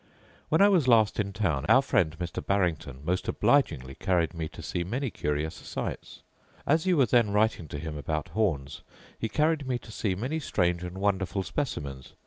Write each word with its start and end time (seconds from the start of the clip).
When 0.49 0.63
I 0.63 0.67
was 0.67 0.87
last 0.87 1.19
in 1.19 1.31
town 1.31 1.63
our 1.69 1.83
friend 1.83 2.17
Mr. 2.17 2.43
Barrington 2.43 3.05
most 3.05 3.27
obligingly 3.27 3.93
carried 3.93 4.33
me 4.33 4.47
to 4.49 4.63
see 4.63 4.83
many 4.83 5.11
curious 5.11 5.53
sights. 5.53 6.23
As 6.65 6.87
you 6.87 6.97
were 6.97 7.05
then 7.05 7.29
writing 7.31 7.67
to 7.67 7.77
him 7.77 7.97
about 7.99 8.29
horns, 8.29 8.81
he 9.19 9.29
carried 9.29 9.67
me 9.67 9.77
to 9.77 9.91
see 9.91 10.15
many 10.15 10.39
strange 10.39 10.83
and 10.83 10.97
wonderful 10.97 11.43
specimens. 11.43 12.13